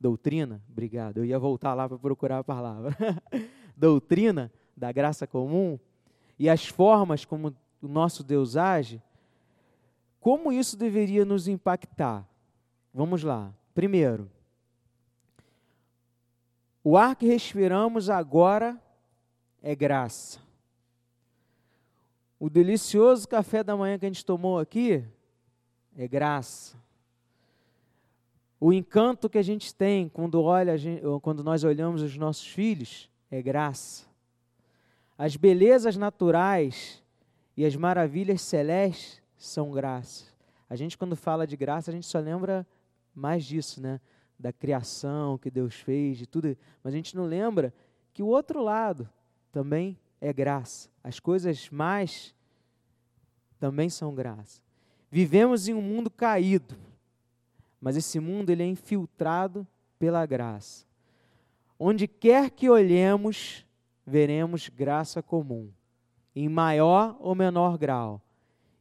[0.00, 0.62] doutrina.
[0.70, 1.18] Obrigado.
[1.18, 2.96] Eu ia voltar lá para procurar a palavra.
[3.76, 5.78] doutrina da graça comum
[6.38, 9.02] e as formas como o nosso Deus age.
[10.22, 12.24] Como isso deveria nos impactar?
[12.94, 13.52] Vamos lá.
[13.74, 14.30] Primeiro,
[16.84, 18.80] o ar que respiramos agora
[19.60, 20.38] é graça.
[22.38, 25.04] O delicioso café da manhã que a gente tomou aqui
[25.96, 26.76] é graça.
[28.60, 30.76] O encanto que a gente tem quando, olha,
[31.20, 34.06] quando nós olhamos os nossos filhos é graça.
[35.18, 37.02] as belezas naturais
[37.56, 40.24] e as maravilhas celestes são graça.
[40.68, 42.66] A gente, quando fala de graça, a gente só lembra
[43.14, 44.00] mais disso, né?
[44.38, 46.56] Da criação que Deus fez, de tudo.
[46.82, 47.74] Mas a gente não lembra
[48.12, 49.08] que o outro lado
[49.50, 50.88] também é graça.
[51.02, 52.34] As coisas mais
[53.58, 54.62] também são graça.
[55.10, 56.74] Vivemos em um mundo caído,
[57.80, 59.66] mas esse mundo ele é infiltrado
[59.98, 60.86] pela graça.
[61.78, 63.66] Onde quer que olhemos,
[64.06, 65.70] veremos graça comum,
[66.34, 68.21] em maior ou menor grau.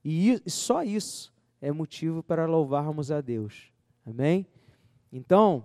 [0.03, 3.71] E só isso é motivo para louvarmos a Deus.
[4.05, 4.47] Amém?
[5.11, 5.63] Então,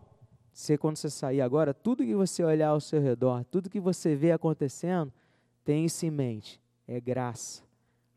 [0.53, 4.14] você, quando você sair agora, tudo que você olhar ao seu redor, tudo que você
[4.14, 5.12] vê acontecendo,
[5.64, 6.61] tem isso em mente.
[6.87, 7.62] É graça.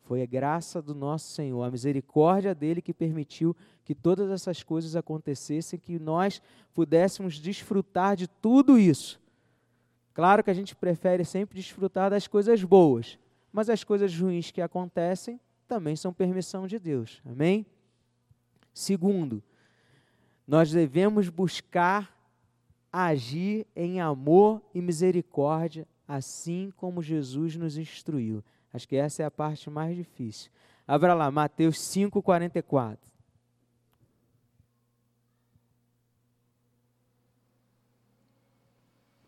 [0.04, 3.56] Foi a graça do nosso Senhor, a misericórdia dele que permitiu
[3.86, 6.42] que todas essas coisas acontecessem, que nós
[6.74, 9.22] pudéssemos desfrutar de tudo isso.
[10.14, 13.20] Claro que a gente prefere sempre desfrutar das coisas boas,
[13.52, 17.22] mas as coisas ruins que acontecem também são permissão de Deus.
[17.24, 17.64] Amém?
[18.74, 19.44] Segundo,
[20.48, 22.18] nós devemos buscar
[22.92, 28.44] agir em amor e misericórdia, assim como Jesus nos instruiu.
[28.74, 30.52] Acho que essa é a parte mais difícil.
[30.88, 32.98] Abra lá, Mateus 5,44.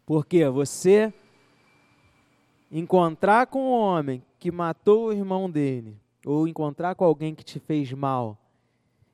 [0.04, 1.13] Porque você
[2.71, 7.60] encontrar com um homem que matou o irmão dele, ou encontrar com alguém que te
[7.60, 8.38] fez mal,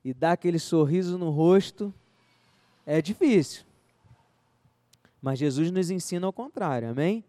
[0.04, 1.92] e dar aquele sorriso no rosto,
[2.86, 3.64] é difícil.
[5.20, 7.24] Mas Jesus nos ensina ao contrário, amém?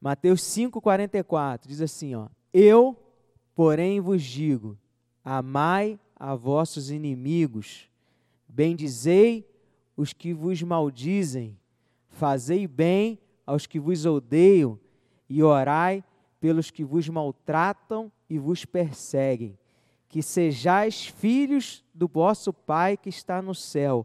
[0.00, 2.96] Mateus 5,44 diz assim: ó, Eu,
[3.54, 4.76] porém, vos digo:
[5.24, 7.88] amai a vossos inimigos,
[8.48, 9.48] bendizei
[9.96, 11.56] os que vos maldizem,
[12.08, 14.78] fazei bem aos que vos odeiam,
[15.28, 16.04] e orai
[16.42, 19.56] pelos que vos maltratam e vos perseguem
[20.08, 24.04] que sejais filhos do vosso Pai que está no céu,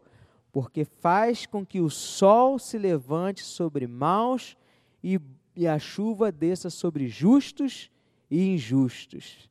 [0.51, 4.55] porque faz com que o sol se levante sobre maus
[5.03, 5.19] e,
[5.55, 7.89] e a chuva desça sobre justos
[8.29, 9.49] e injustos.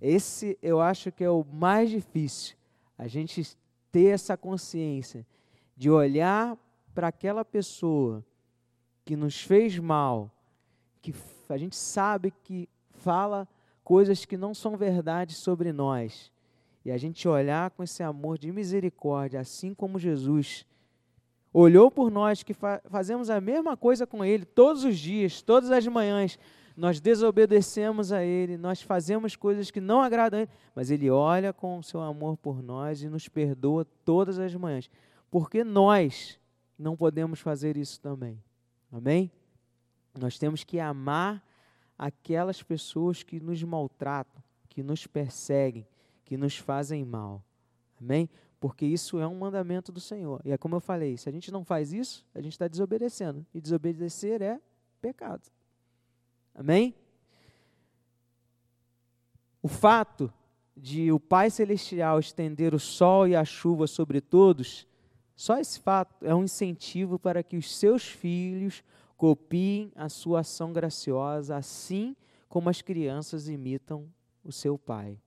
[0.00, 2.56] Esse eu acho que é o mais difícil,
[2.96, 3.54] a gente
[3.92, 5.26] ter essa consciência
[5.76, 6.56] de olhar
[6.94, 8.24] para aquela pessoa
[9.04, 10.30] que nos fez mal,
[11.02, 11.12] que
[11.52, 13.48] a gente sabe que fala
[13.82, 16.30] coisas que não são verdade sobre nós.
[16.84, 20.66] E a gente olhar com esse amor de misericórdia, assim como Jesus
[21.52, 25.70] olhou por nós que fa fazemos a mesma coisa com Ele todos os dias, todas
[25.70, 26.38] as manhãs.
[26.76, 31.52] Nós desobedecemos a Ele, nós fazemos coisas que não agradam a Ele, mas Ele olha
[31.52, 34.88] com o seu amor por nós e nos perdoa todas as manhãs.
[35.30, 36.38] Porque nós
[36.78, 38.40] não podemos fazer isso também.
[38.92, 39.30] Amém?
[40.18, 41.42] Nós temos que amar
[41.98, 45.86] aquelas pessoas que nos maltratam, que nos perseguem,
[46.24, 47.42] que nos fazem mal.
[48.00, 48.28] Amém?
[48.60, 50.40] Porque isso é um mandamento do Senhor.
[50.44, 53.46] E é como eu falei: se a gente não faz isso, a gente está desobedecendo.
[53.54, 54.60] E desobedecer é
[55.00, 55.42] pecado.
[56.54, 56.94] Amém?
[59.62, 60.32] O fato
[60.76, 64.86] de o Pai Celestial estender o sol e a chuva sobre todos,
[65.34, 68.82] só esse fato é um incentivo para que os seus filhos
[69.18, 72.16] Copiem a sua ação graciosa, assim
[72.48, 74.08] como as crianças imitam
[74.44, 75.18] o seu pai.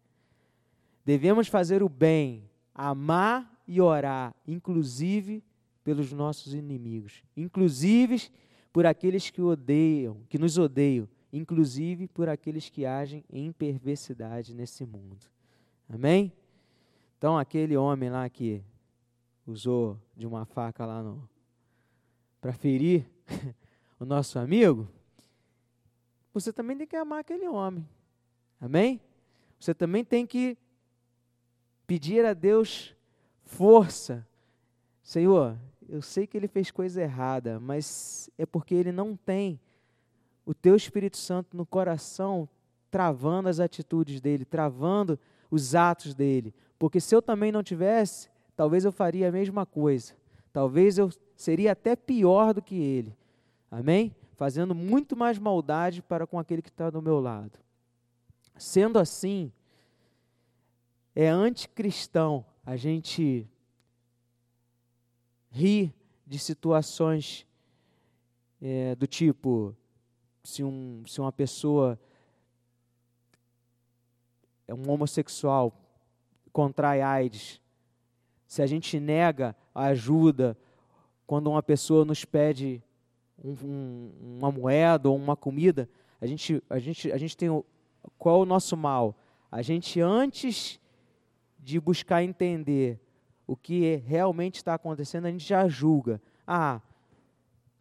[1.06, 5.44] Devemos fazer o bem, amar e orar, inclusive
[5.84, 8.32] pelos nossos inimigos, inclusive
[8.72, 14.86] por aqueles que odeiam, que nos odeiam, inclusive por aqueles que agem em perversidade nesse
[14.86, 15.26] mundo.
[15.90, 16.32] Amém?
[17.18, 18.64] Então aquele homem lá que
[19.46, 21.30] usou de uma faca lá no
[22.40, 23.06] para ferir
[24.02, 24.90] o nosso amigo,
[26.34, 27.88] você também tem que amar aquele homem.
[28.60, 29.00] Amém?
[29.60, 30.58] Você também tem que
[31.86, 32.96] pedir a Deus
[33.44, 34.28] força.
[35.04, 35.56] Senhor,
[35.88, 39.60] eu sei que ele fez coisa errada, mas é porque ele não tem
[40.48, 42.50] o teu Espírito Santo no coração
[42.90, 45.20] travando as atitudes dele, travando
[45.52, 46.56] os atos dele.
[46.80, 50.16] Porque se eu também não tivesse, talvez eu faria a mesma coisa.
[50.52, 53.16] Talvez eu seria até pior do que ele.
[53.72, 54.14] Amém?
[54.36, 57.58] Fazendo muito mais maldade para com aquele que está do meu lado.
[58.58, 59.50] Sendo assim,
[61.16, 63.50] é anticristão a gente
[65.50, 65.94] rir
[66.28, 67.48] de situações
[68.62, 69.74] é, do tipo:
[70.44, 71.98] se, um, se uma pessoa
[74.68, 75.74] é um homossexual,
[76.52, 77.62] contrai AIDS,
[78.48, 80.58] se a gente nega a ajuda
[81.26, 82.84] quando uma pessoa nos pede
[83.44, 85.90] um, um, uma moeda ou uma comida,
[86.20, 87.66] a gente, a gente, a gente tem o,
[88.18, 89.16] qual é o nosso mal?
[89.52, 90.80] A gente antes
[91.60, 93.00] de buscar entender
[93.46, 96.22] o que realmente está acontecendo, a gente já julga.
[96.46, 96.82] Ah,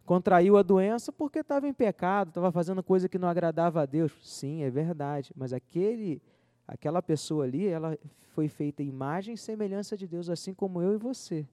[0.05, 4.11] contraiu a doença porque estava em pecado, estava fazendo coisa que não agradava a Deus.
[4.21, 6.21] Sim, é verdade, mas aquele
[6.67, 7.97] aquela pessoa ali, ela
[8.33, 11.45] foi feita imagem e semelhança de Deus, assim como eu e você.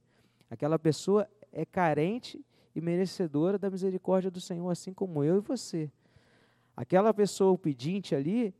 [0.49, 2.41] Aquela pessoa é carente
[2.79, 5.91] e merecedora da misericórdia do Senhor, assim como eu e você.
[6.76, 8.55] Aquela pessoa, pedinte ali,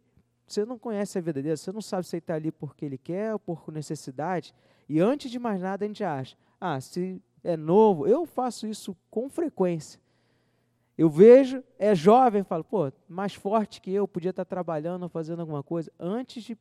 [0.45, 2.99] você não conhece a vida dele, você não sabe se ele está ali porque ele
[2.99, 4.53] quer ou por necessidade.
[4.89, 8.97] E antes de mais nada, a gente acha: ah, se é novo, eu faço isso
[9.09, 10.01] com frequência.
[10.97, 15.63] Eu vejo, é jovem, falo, pô, mais forte que eu, podia estar trabalhando, fazendo alguma
[15.63, 15.93] coisa.
[15.99, 16.59] Antes de.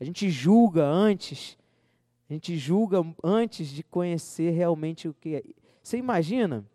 [0.00, 1.56] A gente julga antes.
[2.28, 5.44] A gente julga antes de conhecer realmente o que é.
[5.80, 6.66] Você imagina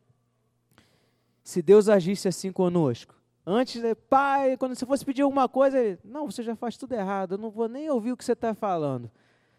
[1.44, 3.16] se Deus agisse assim conosco?
[3.46, 7.34] Antes, pai, quando você fosse pedir alguma coisa, ele, não, você já faz tudo errado,
[7.34, 9.12] eu não vou nem ouvir o que você está falando.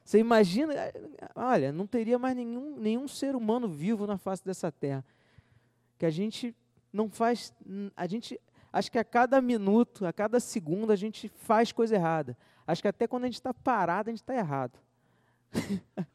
[0.02, 0.74] Você imagina,
[1.34, 5.04] olha, não teria mais nenhum, nenhum ser humano vivo na face dessa terra.
[5.98, 6.54] Que a gente
[6.92, 7.52] não faz.
[7.96, 8.40] A gente.
[8.72, 12.36] Acho que a cada minuto, a cada segundo, a gente faz coisa errada.
[12.66, 14.78] Acho que até quando a gente está parado, a gente está errado.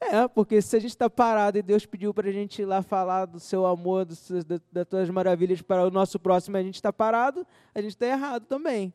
[0.00, 2.82] é, porque se a gente está parado e Deus pediu para a gente ir lá
[2.82, 6.74] falar do seu amor, dos, das, das tuas maravilhas para o nosso próximo, a gente
[6.74, 8.92] está parado, a gente está errado também.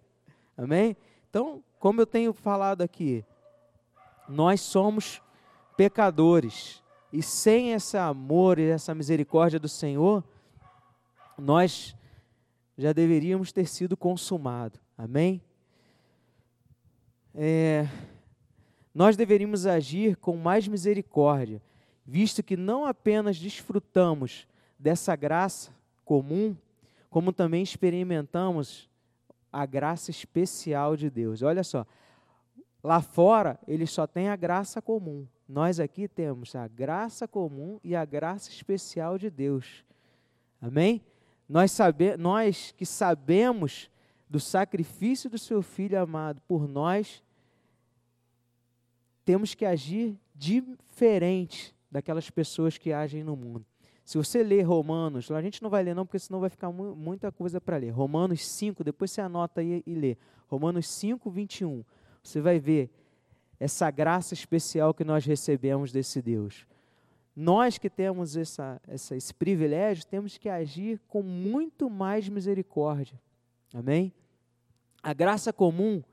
[0.56, 0.95] Amém?
[1.30, 3.26] Então, como eu tenho falado aqui,
[4.30, 5.22] nós somos
[5.76, 6.82] pecadores.
[7.12, 10.24] E sem esse amor e essa misericórdia do Senhor,
[11.38, 11.95] nós
[12.78, 14.80] já deveríamos ter sido consumados.
[14.97, 15.41] Amém?
[17.34, 17.88] É,
[18.94, 21.62] nós deveríamos agir com mais misericórdia,
[22.06, 25.72] visto que não apenas desfrutamos dessa graça
[26.04, 26.56] comum,
[27.10, 28.89] como também experimentamos
[29.52, 31.42] a graça especial de Deus.
[31.42, 31.86] Olha só,
[32.84, 35.28] lá fora eles só têm a graça comum.
[35.48, 39.84] Nós aqui temos a graça comum e a graça especial de Deus.
[40.62, 41.02] Amém?
[41.48, 43.89] Nós, sabe, nós que sabemos
[44.30, 47.22] do sacrifício do seu filho amado por nós,
[49.24, 53.65] temos que agir diferente daquelas pessoas que agem no mundo.
[54.03, 56.95] Se você ler Romanos, a gente não vai ler não, porque senão vai ficar mu
[56.95, 57.91] muita coisa para ler.
[57.91, 60.17] Romanos 5, depois você anota aí e lê.
[60.47, 61.84] Romanos 5, 21.
[62.24, 62.89] Você vai ver
[63.59, 66.65] essa graça especial que nós recebemos desse Deus.
[67.36, 73.19] Nós que temos essa, essa, esse privilégio, temos que agir com muito mais misericórdia.
[73.74, 74.13] Amém?
[75.01, 76.03] A graça comum,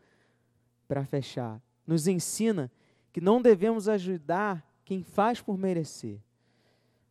[0.87, 2.71] para fechar, nos ensina
[3.13, 6.21] que não devemos ajudar quem faz por merecer.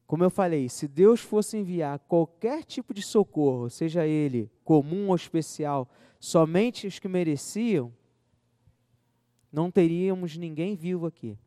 [0.05, 5.15] Como eu falei, se Deus fosse enviar qualquer tipo de socorro, seja ele comum ou
[5.15, 5.89] especial,
[6.19, 7.93] somente os que mereciam,
[9.51, 11.37] não teríamos ninguém vivo aqui.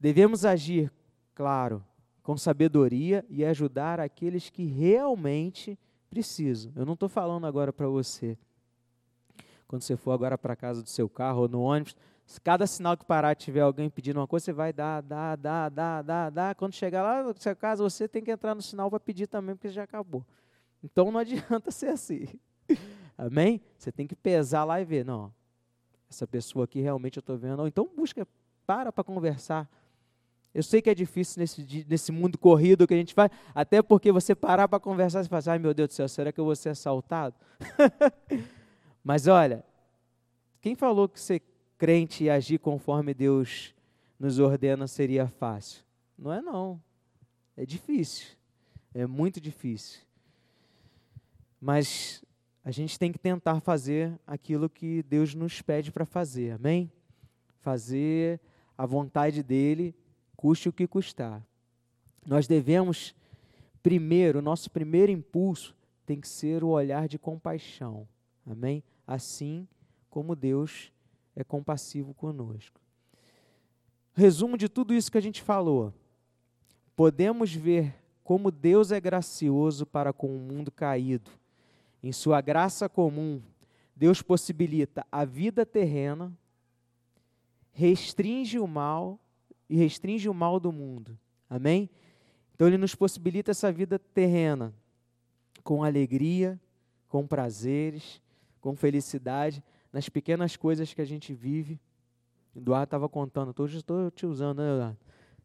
[0.00, 0.90] Devemos agir
[1.34, 1.84] claro,
[2.22, 5.78] com sabedoria e ajudar aqueles que realmente
[6.08, 6.72] precisam.
[6.76, 8.38] Eu não estou falando agora para você,
[9.66, 11.96] quando você for agora para casa do seu carro ou no ônibus,
[12.26, 15.68] se cada sinal que parar tiver alguém pedindo uma coisa, você vai dar, dar, dar,
[15.68, 16.54] dar, dar, dar.
[16.54, 19.54] Quando chegar lá na sua casa, você tem que entrar no sinal para pedir também,
[19.54, 20.24] porque já acabou.
[20.82, 22.26] Então não adianta ser assim.
[23.16, 23.60] Amém?
[23.78, 25.32] Você tem que pesar lá e ver, não,
[26.08, 27.60] essa pessoa aqui realmente eu estou vendo.
[27.60, 28.26] Ou então busca,
[28.66, 29.68] para para conversar
[30.54, 34.12] eu sei que é difícil nesse, nesse mundo corrido que a gente faz, até porque
[34.12, 36.54] você parar para conversar e falar, ai meu Deus do céu, será que eu vou
[36.54, 37.34] ser assaltado?
[39.02, 39.64] Mas olha,
[40.60, 41.42] quem falou que ser
[41.78, 43.74] crente e agir conforme Deus
[44.18, 45.82] nos ordena seria fácil?
[46.16, 46.80] Não é não.
[47.56, 48.26] É difícil.
[48.92, 50.00] É muito difícil.
[51.60, 52.22] Mas
[52.64, 56.52] a gente tem que tentar fazer aquilo que Deus nos pede para fazer.
[56.52, 56.90] Amém?
[57.60, 58.40] Fazer
[58.76, 59.94] a vontade dele
[60.36, 61.42] custe o que custar.
[62.26, 63.14] Nós devemos,
[63.82, 68.08] primeiro, o nosso primeiro impulso tem que ser o olhar de compaixão.
[68.46, 68.82] Amém?
[69.06, 69.66] Assim
[70.10, 70.92] como Deus
[71.36, 72.80] é compassivo conosco.
[74.14, 75.92] Resumo de tudo isso que a gente falou.
[76.94, 81.30] Podemos ver como Deus é gracioso para com o mundo caído.
[82.02, 83.42] Em sua graça comum,
[83.96, 86.32] Deus possibilita a vida terrena,
[87.72, 89.18] restringe o mal
[89.68, 91.18] e restringe o mal do mundo.
[91.50, 91.90] Amém?
[92.54, 94.72] Então ele nos possibilita essa vida terrena
[95.64, 96.60] com alegria,
[97.08, 98.22] com prazeres,
[98.60, 99.62] com felicidade
[99.94, 101.80] nas pequenas coisas que a gente vive.
[102.54, 104.98] Eduardo estava contando, estou te usando, né, Eduardo?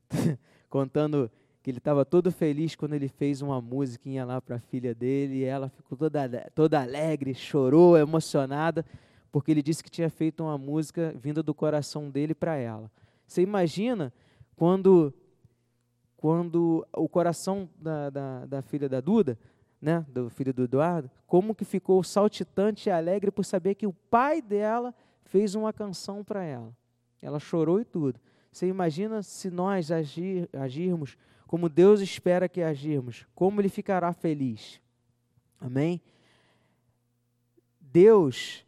[0.69, 1.31] contando
[1.61, 4.95] que que ele estava todo feliz quando ele fez uma musiquinha lá para a filha
[4.95, 8.83] dele, e ela ficou toda, toda alegre, chorou, emocionada,
[9.31, 12.89] porque ele disse que tinha feito uma música vinda do coração dele para ela.
[13.27, 14.11] Você imagina
[14.55, 15.13] quando,
[16.17, 19.37] quando o coração da, da, da filha da Duda,
[19.82, 23.93] né, do filho do Eduardo, como que ficou saltitante e alegre por saber que o
[23.93, 26.75] pai dela fez uma canção para ela.
[27.21, 28.19] Ela chorou e tudo.
[28.51, 34.80] Você imagina se nós agir, agirmos como Deus espera que agirmos, como Ele ficará feliz.
[35.59, 36.01] Amém?
[37.80, 38.65] Deus,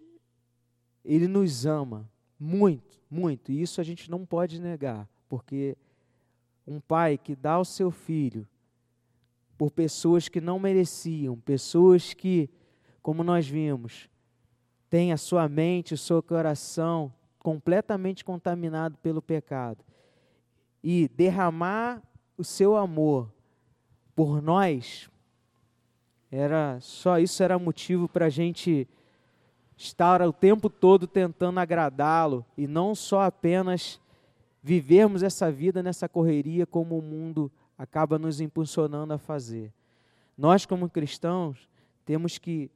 [1.05, 2.09] Ele nos ama
[2.39, 5.77] muito, muito, e isso a gente não pode negar, porque
[6.65, 8.47] um pai que dá o seu filho
[9.61, 12.49] por pessoas que não mereciam, pessoas que,
[12.99, 14.09] como nós vimos,
[14.89, 19.85] têm a sua mente, o seu coração completamente contaminado pelo pecado,
[20.83, 22.01] e derramar
[22.35, 23.31] o seu amor
[24.15, 25.11] por nós,
[26.31, 28.87] era só isso era motivo para a gente
[29.77, 34.01] estar o tempo todo tentando agradá-lo e não só apenas
[34.63, 37.51] vivermos essa vida nessa correria como o mundo
[37.81, 39.73] acaba nos impulsionando a fazer.
[40.37, 41.67] Nós, como cristãos,
[42.05, 42.69] temos que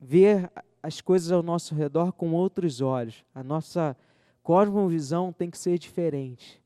[0.00, 0.50] ver
[0.82, 3.24] as coisas ao nosso redor com outros olhos.
[3.32, 3.96] A nossa
[4.42, 6.60] cosmovisão tem que ser diferente.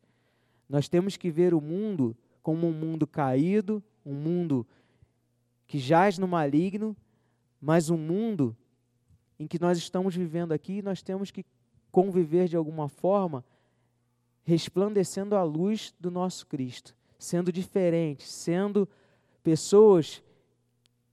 [0.67, 4.67] Nós temos que ver o mundo como um mundo caído, um mundo
[5.67, 6.97] que jaz no maligno,
[7.61, 8.57] mas um mundo
[9.39, 11.45] em que nós estamos vivendo aqui, nós temos que
[11.93, 13.45] conviver de alguma forma,
[14.45, 18.89] resplandecendo a luz do nosso Cristo, sendo diferentes, sendo
[19.43, 20.23] pessoas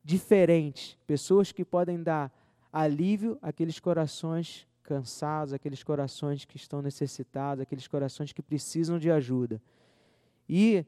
[0.03, 2.31] diferentes, pessoas que podem dar
[2.71, 9.61] alívio àqueles corações cansados, aqueles corações que estão necessitados, aqueles corações que precisam de ajuda.
[10.49, 10.85] E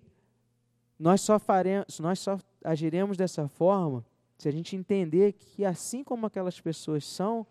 [0.99, 4.05] nós só faremos, nós só agiremos dessa forma
[4.37, 7.47] se a gente entender que assim como aquelas pessoas são,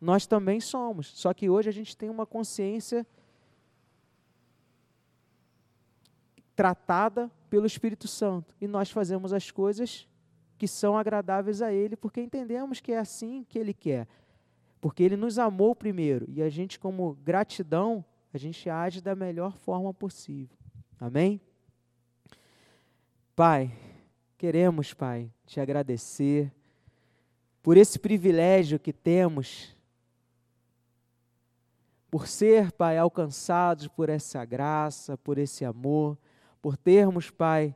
[0.00, 1.08] nós também somos.
[1.08, 3.04] Só que hoje a gente tem uma consciência
[6.58, 10.08] tratada pelo Espírito Santo e nós fazemos as coisas
[10.58, 14.08] que são agradáveis a Ele, porque entendemos que é assim que Ele quer.
[14.80, 18.04] Porque Ele nos amou primeiro e a gente, como gratidão,
[18.34, 20.58] a gente age da melhor forma possível.
[20.98, 21.40] Amém?
[23.36, 23.70] Pai,
[24.36, 26.52] queremos, Pai, te agradecer
[27.62, 29.76] por esse privilégio que temos,
[32.10, 36.18] por ser, Pai, alcançados por essa graça, por esse amor,
[36.68, 37.74] por termos, Pai,